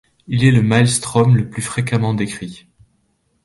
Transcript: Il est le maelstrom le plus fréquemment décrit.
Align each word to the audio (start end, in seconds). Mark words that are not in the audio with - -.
Il 0.25 0.43
est 0.43 0.49
le 0.51 0.63
maelstrom 0.63 1.37
le 1.37 1.47
plus 1.47 1.61
fréquemment 1.61 2.15
décrit. 2.15 2.65